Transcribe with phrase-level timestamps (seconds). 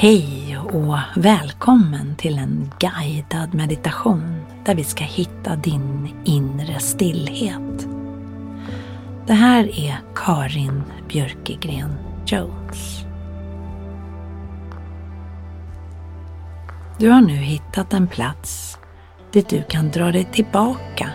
[0.00, 7.88] Hej och välkommen till en guidad meditation där vi ska hitta din inre stillhet.
[9.26, 11.94] Det här är Karin Björkegren
[12.26, 13.04] Jones.
[16.98, 18.78] Du har nu hittat en plats
[19.32, 21.10] dit du kan dra dig tillbaka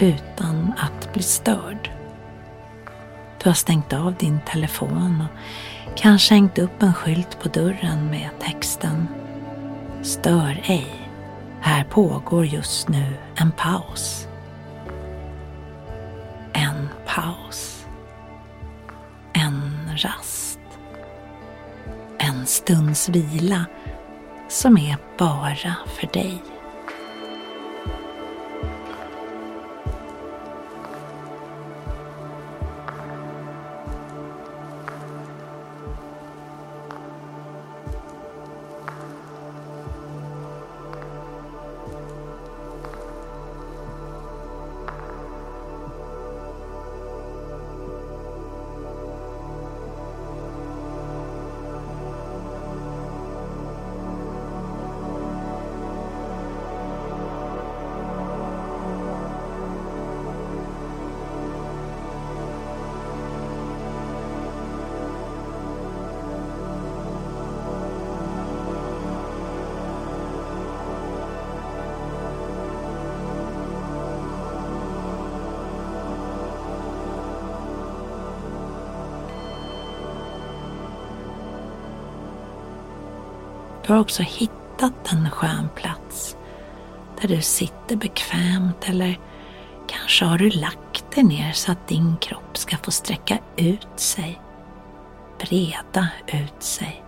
[0.00, 1.90] utan att bli störd.
[3.42, 5.40] Du har stängt av din telefon och
[5.96, 9.08] Kanske hängt upp en skylt på dörren med texten
[10.02, 10.86] Stör ej.
[11.60, 13.04] Här pågår just nu
[13.36, 14.28] en paus.
[16.52, 17.86] En paus.
[19.32, 20.60] En rast.
[22.18, 23.64] En stunds vila
[24.48, 26.42] som är bara för dig.
[83.86, 86.36] Du har också hittat en skön plats
[87.20, 89.18] där du sitter bekvämt eller
[89.86, 94.40] kanske har du lagt dig ner så att din kropp ska få sträcka ut sig,
[95.38, 97.04] breda ut sig,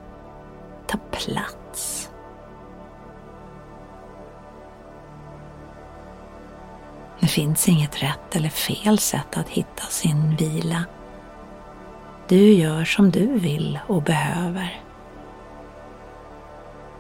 [0.87, 2.11] ta plats.
[7.21, 10.85] Det finns inget rätt eller fel sätt att hitta sin vila.
[12.29, 14.88] Du gör som du vill och behöver.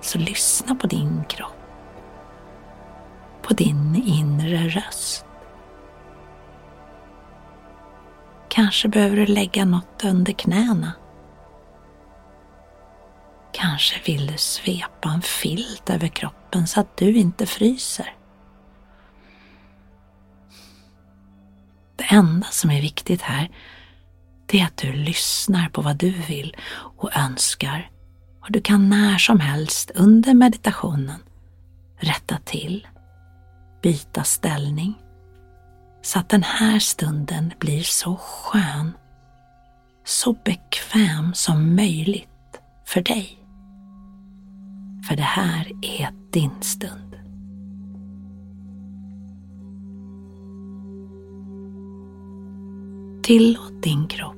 [0.01, 1.55] Så lyssna på din kropp.
[3.43, 5.25] På din inre röst.
[8.49, 10.93] Kanske behöver du lägga något under knäna.
[13.53, 18.15] Kanske vill du svepa en filt över kroppen så att du inte fryser.
[21.97, 23.51] Det enda som är viktigt här,
[24.47, 26.57] det är att du lyssnar på vad du vill
[26.99, 27.91] och önskar
[28.49, 31.21] och du kan när som helst under meditationen
[31.97, 32.87] rätta till,
[33.83, 34.95] byta ställning
[36.03, 38.93] så att den här stunden blir så skön,
[40.05, 43.39] så bekväm som möjligt för dig.
[45.09, 47.17] För det här är din stund.
[53.23, 54.37] Tillåt din kropp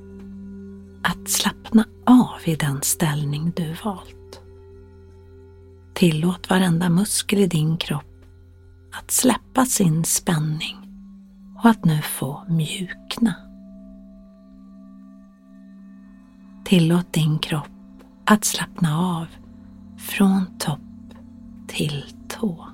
[1.02, 4.42] att slappna av i den ställning du valt.
[5.94, 8.24] Tillåt varenda muskel i din kropp
[8.92, 10.76] att släppa sin spänning
[11.58, 13.34] och att nu få mjukna.
[16.64, 17.70] Tillåt din kropp
[18.24, 19.26] att slappna av
[19.98, 20.80] Från topp
[21.68, 22.66] till tå.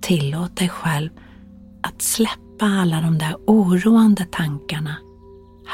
[0.00, 1.10] Tillåt dig själv
[1.82, 4.96] att släppa alla de där oroande tankarna.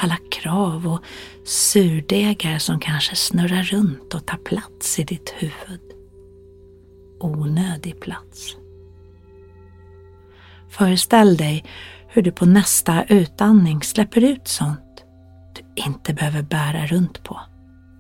[0.05, 1.03] Alla krav och
[1.45, 5.81] surdegar som kanske snurrar runt och tar plats i ditt huvud.
[7.21, 8.57] Onödig plats.
[10.71, 11.65] Föreställ dig
[12.09, 15.05] hur du på nästa utandning släpper ut sånt
[15.55, 17.41] du inte behöver bära runt på,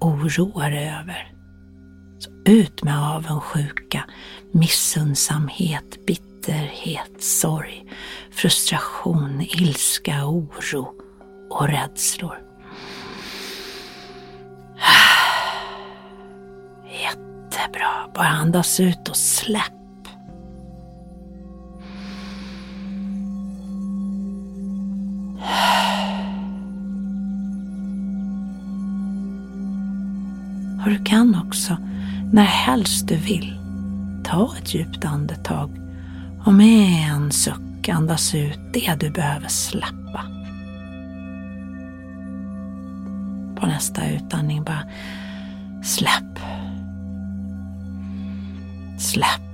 [0.00, 1.32] oroa dig över.
[2.18, 4.04] Så ut med avundsjuka,
[4.52, 7.84] missundsamhet, bitterhet, sorg,
[8.30, 11.03] frustration, ilska, oro
[11.54, 12.38] och rädslor.
[17.02, 19.72] Jättebra, bara andas ut och släpp.
[30.84, 31.76] Och du kan också,
[32.32, 33.58] när helst du vill,
[34.24, 35.70] ta ett djupt andetag
[36.44, 40.03] och med en suck andas ut det du behöver släppa.
[43.64, 44.82] På nästa utandning bara
[45.82, 46.38] släpp.
[46.38, 46.38] Släpp.
[48.98, 49.53] Släpp.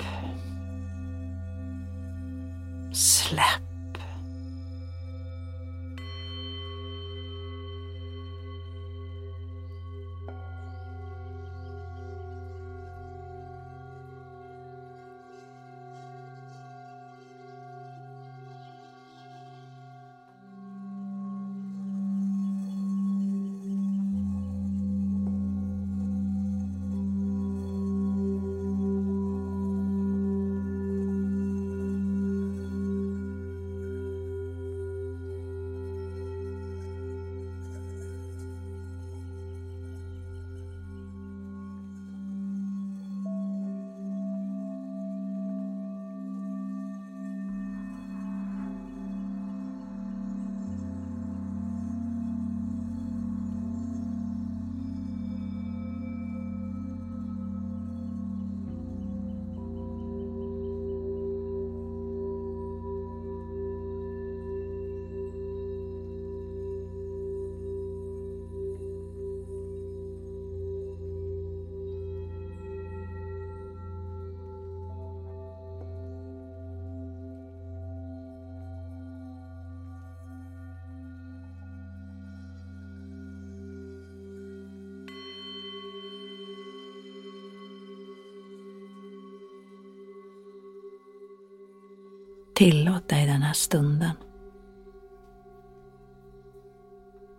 [92.61, 94.17] Tillåt dig den här stunden.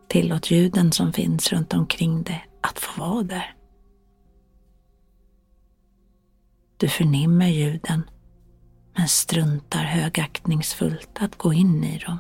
[0.08, 3.56] Tillåt ljuden som finns runt omkring dig att få vara där.
[6.78, 8.10] Du förnimmer ljuden
[8.98, 12.18] men struntar högaktningsfullt att gå in i dem.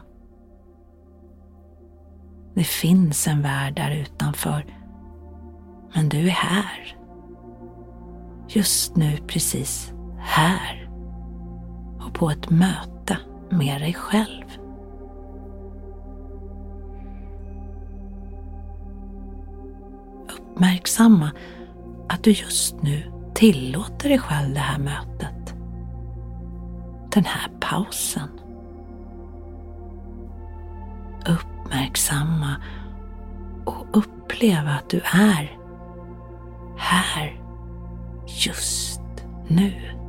[2.55, 4.65] Det finns en värld där utanför,
[5.93, 6.97] men du är här.
[8.49, 10.89] Just nu precis här
[11.99, 12.90] och på ett möte
[13.51, 14.43] med dig själv.
[20.37, 21.31] Uppmärksamma
[22.09, 25.55] att du just nu tillåter dig själv det här mötet.
[27.13, 28.29] Den här pausen.
[31.29, 32.55] Uppmärksamma
[33.65, 35.57] och uppleva att du är
[36.77, 37.41] här
[38.27, 39.01] just
[39.47, 40.00] nu.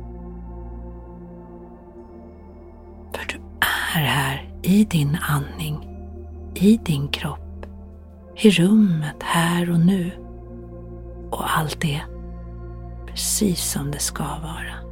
[3.99, 5.87] Är här i din andning,
[6.55, 7.65] i din kropp,
[8.35, 10.11] i rummet här och nu.
[11.31, 12.05] Och allt är
[13.07, 14.83] precis som det ska vara.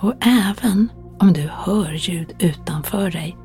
[0.00, 3.36] Och även om du hör ljud utanför dig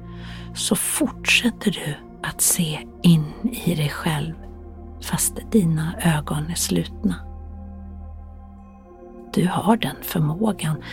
[0.56, 3.34] så fortsätter du att se in
[3.65, 4.34] i dig själv
[5.03, 7.15] fast dina ögon är slutna.
[9.33, 10.83] Du har den förmågan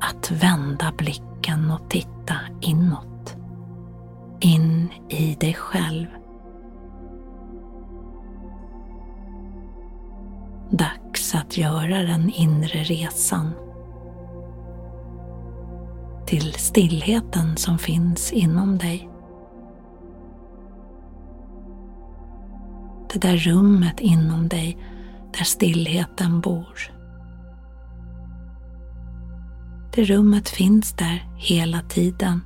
[0.00, 3.36] att vända blicken och titta inåt.
[4.40, 6.06] In i dig själv.
[10.70, 13.50] Dags att göra den inre resan
[16.26, 19.09] till stillheten som finns inom dig.
[23.12, 24.78] Det där rummet inom dig
[25.38, 26.92] där stillheten bor.
[29.94, 32.40] Det rummet finns där hela tiden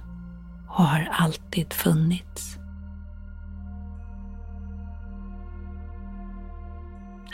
[0.68, 2.58] och har alltid funnits.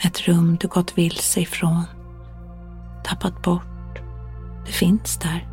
[0.05, 1.85] Ett rum du gått vilse ifrån,
[3.05, 4.01] tappat bort.
[4.67, 5.49] Det finns där.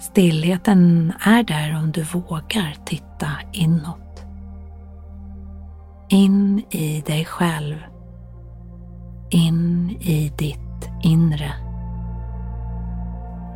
[0.00, 4.05] Stillheten är där om du vågar titta inåt.
[6.08, 7.76] In i dig själv.
[9.30, 11.52] In i ditt inre.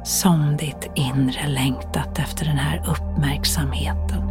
[0.05, 4.30] Som ditt inre längtat efter den här uppmärksamheten.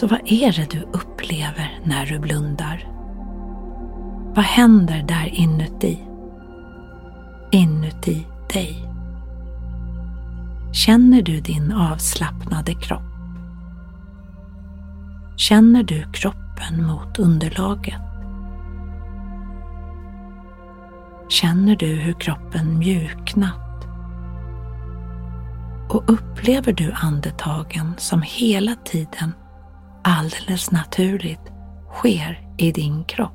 [0.00, 2.88] Så vad är det du upplever när du blundar?
[4.34, 5.98] Vad händer där inuti?
[7.50, 8.88] Inuti dig?
[10.72, 13.02] Känner du din avslappnade kropp?
[15.36, 18.00] Känner du kroppen mot underlaget?
[21.28, 23.86] Känner du hur kroppen mjuknat?
[25.88, 29.32] Och upplever du andetagen som hela tiden
[30.04, 31.52] alldeles naturligt
[31.94, 33.32] sker i din kropp.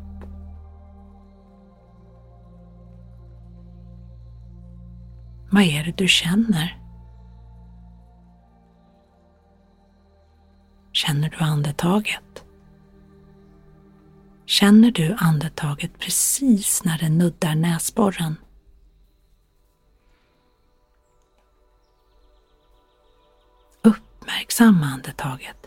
[5.52, 6.82] Vad är det du känner?
[10.92, 12.46] Känner du andetaget?
[14.46, 18.36] Känner du andetaget precis när det nuddar näsborren?
[23.84, 25.65] Uppmärksamma andetaget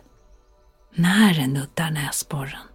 [0.98, 2.66] när det nuddar näsborren.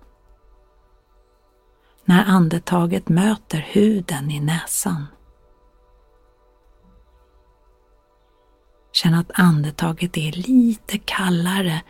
[2.05, 5.07] När andetaget möter huden i näsan.
[8.91, 11.81] Känn att andetaget är lite kallare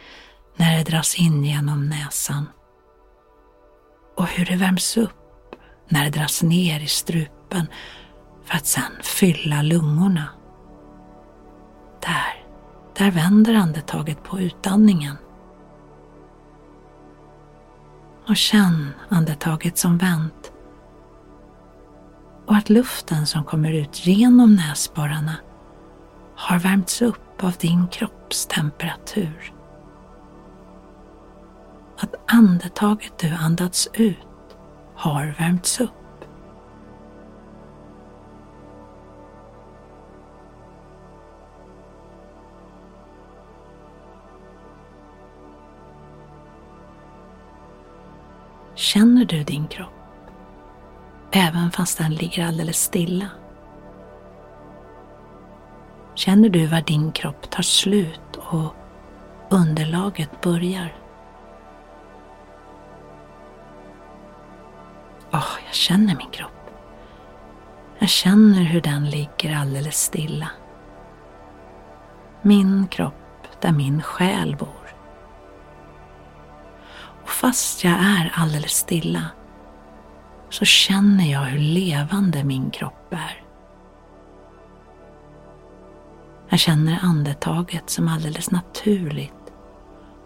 [0.56, 2.50] när det dras in genom näsan.
[4.18, 5.56] Och hur det värms upp
[5.88, 7.68] när det dras ner i strupen
[8.46, 10.30] för att sedan fylla lungorna.
[12.02, 12.46] Där,
[12.98, 15.18] där vänder andetaget på utandningen.
[18.28, 20.52] Och känn andetaget som vänt.
[22.46, 25.36] Och att luften som kommer ut genom näsborrarna
[26.36, 29.54] har värmts upp av din kroppstemperatur.
[32.00, 34.18] Att andetaget du andats ut
[34.96, 36.03] har värmts upp.
[48.94, 49.94] Känner du din kropp?
[51.32, 53.30] Även fast den ligger alldeles stilla.
[56.16, 58.76] Känner du var din kropp tar slut och
[59.50, 60.96] underlaget börjar?
[65.32, 66.70] Åh, oh, jag känner min kropp.
[68.00, 70.50] Jag känner hur den ligger alldeles stilla.
[72.42, 74.83] Min kropp där min själ bor.
[77.44, 79.26] Fast jag är alldeles stilla
[80.50, 83.44] så känner jag hur levande min kropp är.
[86.50, 89.54] Jag känner andetaget som alldeles naturligt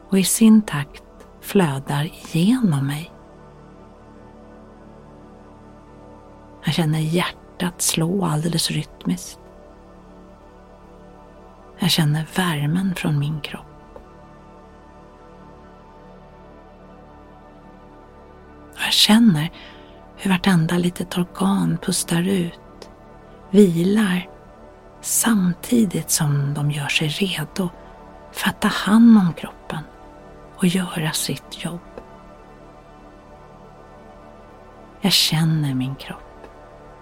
[0.10, 1.04] och i sin takt
[1.42, 3.12] flödar igenom mig.
[6.64, 9.40] Jag känner hjärtat slå alldeles rytmiskt.
[11.80, 13.77] Jag känner värmen från min kropp.
[19.08, 19.52] Känner
[20.18, 22.90] hur vartenda litet organ pustar ut,
[23.50, 24.30] vilar
[25.02, 27.70] samtidigt som de gör sig redo
[28.32, 29.80] för att ta hand om kroppen
[30.56, 31.80] och göra sitt jobb.
[35.02, 36.48] Jag känner min kropp.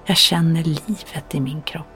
[0.05, 1.94] Jag känner livet i min kropp.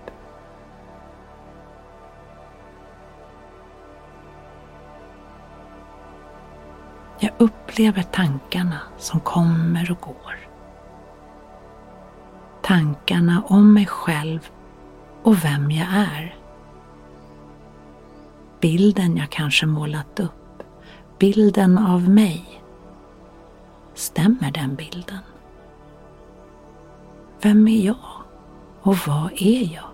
[7.21, 10.35] Jag upplever tankarna som kommer och går.
[12.61, 14.49] Tankarna om mig själv
[15.23, 16.35] och vem jag är.
[18.59, 20.63] Bilden jag kanske målat upp,
[21.19, 22.61] bilden av mig.
[23.93, 25.19] Stämmer den bilden?
[27.41, 27.95] Vem är jag
[28.81, 29.88] och vad är jag?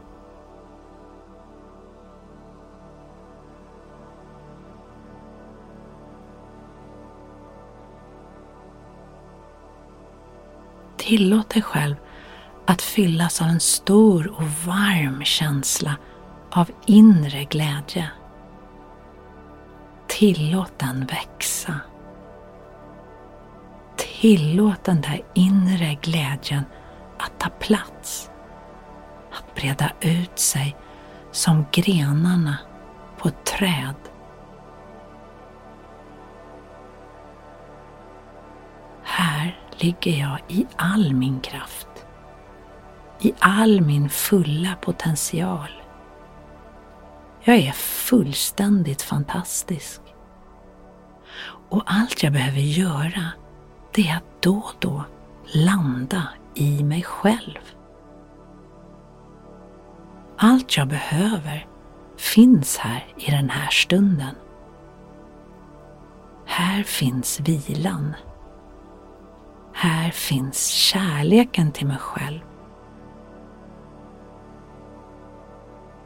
[11.06, 11.96] Tillåt dig själv
[12.66, 15.96] att fyllas av en stor och varm känsla
[16.52, 18.10] av inre glädje.
[20.08, 21.80] Tillåt den växa.
[23.96, 26.64] Tillåt den där inre glädjen
[27.18, 28.30] att ta plats.
[29.32, 30.76] Att breda ut sig
[31.32, 32.58] som grenarna
[33.18, 33.96] på ett träd.
[39.04, 41.88] Här ligger jag i all min kraft.
[43.20, 45.70] I all min fulla potential.
[47.44, 50.01] Jag är fullständigt fantastisk.
[51.70, 53.32] Och allt jag behöver göra,
[53.94, 55.03] det är att då och då
[55.53, 57.59] landa i mig själv.
[60.38, 61.68] Allt jag behöver
[62.18, 64.35] finns här i den här stunden.
[66.46, 68.16] Här finns vilan.
[69.77, 72.40] Här finns kärleken till mig själv.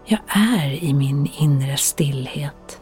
[0.06, 2.82] Jag är i min inre stillhet.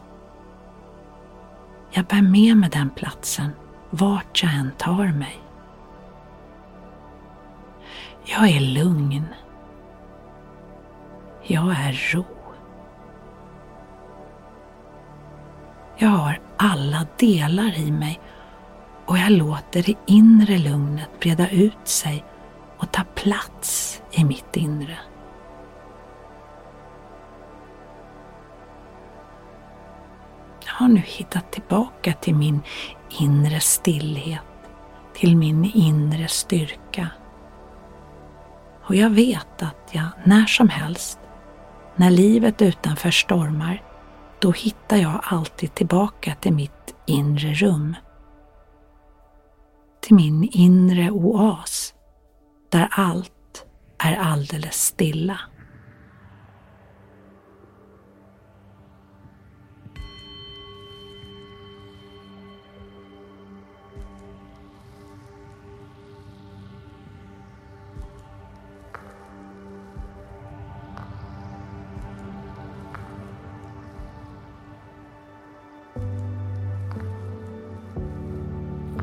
[1.90, 3.50] Jag bär med mig den platsen
[3.90, 5.40] vart jag än tar mig.
[8.24, 9.24] Jag är lugn.
[11.42, 12.24] Jag är ro.
[15.96, 18.20] Jag har alla delar i mig
[19.08, 22.24] och jag låter det inre lugnet breda ut sig
[22.78, 24.98] och ta plats i mitt inre.
[30.66, 32.60] Jag har nu hittat tillbaka till min
[33.20, 34.42] inre stillhet,
[35.14, 37.08] till min inre styrka.
[38.84, 41.18] Och jag vet att jag när som helst,
[41.96, 43.82] när livet utanför stormar,
[44.38, 47.96] då hittar jag alltid tillbaka till mitt inre rum.
[50.08, 51.94] Till min inre oas,
[52.72, 53.66] där allt
[53.98, 55.40] är alldeles stilla.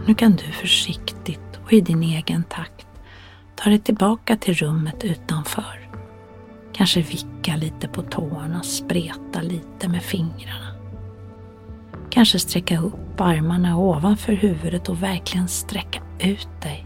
[0.07, 2.87] Nu kan du försiktigt och i din egen takt
[3.55, 5.89] ta dig tillbaka till rummet utanför.
[6.73, 10.75] Kanske vicka lite på tårna, spreta lite med fingrarna.
[12.09, 16.85] Kanske sträcka upp armarna ovanför huvudet och verkligen sträcka ut dig.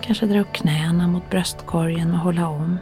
[0.00, 2.78] Kanske dra upp knäna mot bröstkorgen och hålla om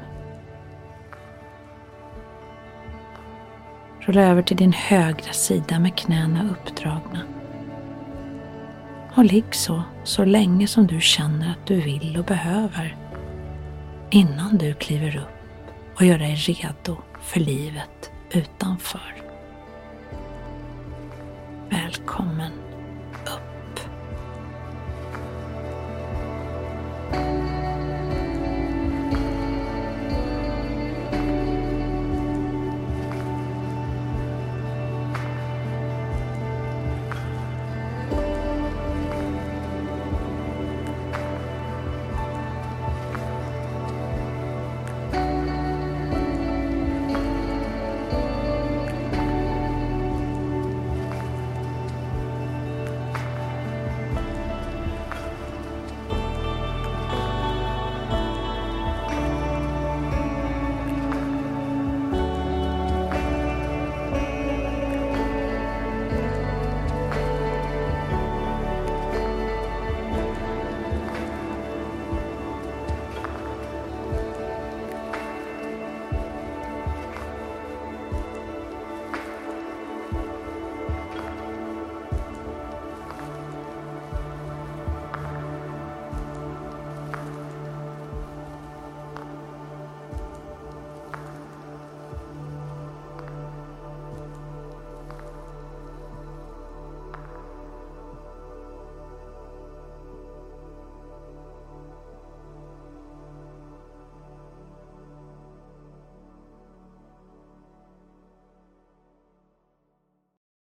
[4.07, 7.21] Rulla över till din högra sida med knäna uppdragna.
[9.17, 12.97] Och ligg så, så länge som du känner att du vill och behöver.
[14.11, 19.15] Innan du kliver upp och gör dig redo för livet utanför.
[21.71, 22.53] Välkommen